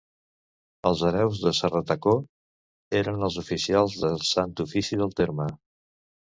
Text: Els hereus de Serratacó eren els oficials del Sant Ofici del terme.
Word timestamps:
Els 0.89 1.03
hereus 1.09 1.41
de 1.43 1.51
Serratacó 1.57 2.15
eren 3.03 3.29
els 3.29 3.39
oficials 3.45 4.01
del 4.07 4.21
Sant 4.33 4.59
Ofici 4.69 5.03
del 5.07 5.17
terme. 5.25 5.51